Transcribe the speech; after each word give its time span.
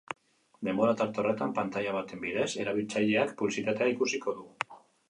Denbora 0.69 0.95
tarte 1.01 1.21
horretan, 1.23 1.53
pantaila 1.59 1.93
baten 1.99 2.25
bidez, 2.25 2.49
erabiltzaileak 2.65 3.39
publizitatea 3.45 3.97
ikusiko 3.97 4.41
du. 4.43 4.53